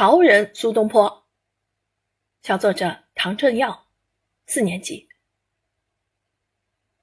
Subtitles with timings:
[0.00, 1.26] 潮人苏东坡，
[2.40, 3.88] 小作者唐正耀，
[4.46, 5.10] 四年级。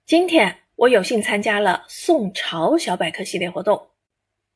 [0.03, 3.91] 今天我有幸参加了宋朝小百科系列活动，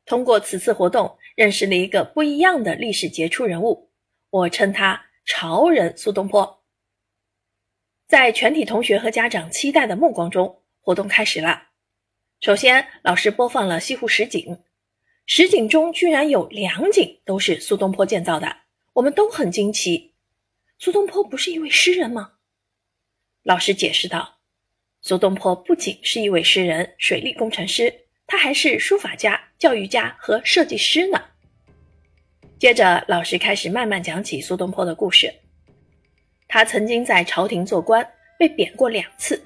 [0.06, 3.92] 通过此次活动认识了一个不一样的历史杰出人物，
[4.32, 6.64] 我称他潮人苏东坡。
[8.08, 11.68] 在全体同学和家长期待的目光中，活动开始了。
[12.40, 14.64] 首先，老师播放了西湖十景。
[15.26, 18.58] 十景中居然有两景都是苏东坡建造的，
[18.94, 20.14] 我们都很惊奇。
[20.78, 22.34] 苏东坡不是一位诗人吗？
[23.44, 24.40] 老师解释道
[25.02, 27.94] ：“苏东坡不仅是一位诗人、水利工程师，
[28.28, 31.22] 他还是书法家、教育家和设计师呢。”
[32.60, 35.34] 接着，老师开始慢慢讲起苏东坡的故事。
[36.48, 38.06] 他曾经在朝廷做官，
[38.38, 39.42] 被贬过两次。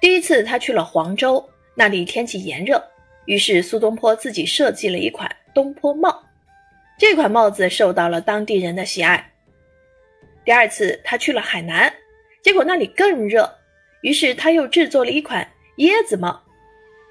[0.00, 2.82] 第一次，他去了黄州，那里天气炎热。
[3.30, 6.20] 于是苏东坡自己设计了一款东坡帽，
[6.98, 9.24] 这款帽子受到了当地人的喜爱。
[10.44, 11.94] 第二次他去了海南，
[12.42, 13.48] 结果那里更热，
[14.00, 16.42] 于是他又制作了一款椰子帽，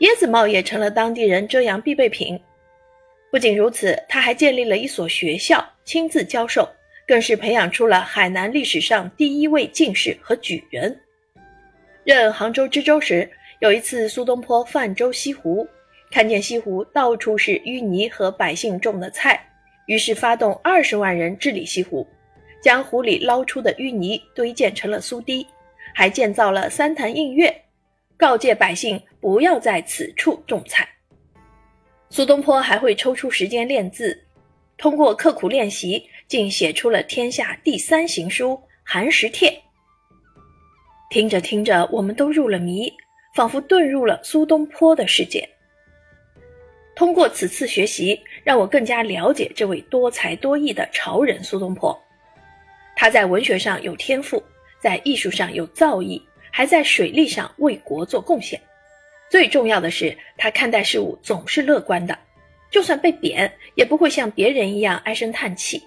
[0.02, 2.38] 椰子帽也成了当地人遮阳必备品。
[3.32, 6.68] 不仅如此，他还建立了一所学校，亲自教授，
[7.08, 11.00] 更是培养出了海南历史上第一位进士和举人。
[12.04, 15.66] 任杭州知州时，有一次苏东坡泛舟西湖。
[16.12, 19.40] 看见西湖到处是淤泥和百姓种的菜，
[19.86, 22.08] 于是发动二十万人治理西湖，
[22.62, 25.46] 将湖里捞出的淤泥堆建成了苏堤，
[25.94, 27.64] 还建造了三潭印月，
[28.18, 30.88] 告诫百姓不要在此处种菜。
[32.10, 34.26] 苏东坡还会抽出时间练字，
[34.78, 39.50] 通过刻苦练习，竟写出了天下第三行书《寒食帖》。
[41.12, 42.92] 听着听着，我们都入了迷，
[43.36, 45.48] 仿佛遁入了苏东坡的世界。
[47.00, 51.98] 通过此次学习，让我更加了解这位多才多艺的潮人苏东坡。
[52.94, 54.44] 他在文学上有天赋，
[54.82, 58.60] 在艺术上有造诣，还在水利上为国做贡献。
[59.30, 62.20] 最重要的是，他看待事物总是乐观的，
[62.70, 65.82] 就算被贬，也不会像别人一样唉声叹气。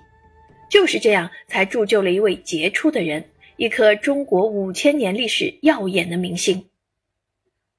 [0.70, 3.22] 就是这样，才铸就了一位杰出的人，
[3.58, 6.70] 一颗中国五千年历史耀眼的明星。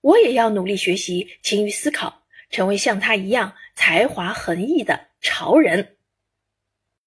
[0.01, 2.21] 我也要努力学习，勤于思考。
[2.53, 5.95] 成为像他一样才华横溢的潮人。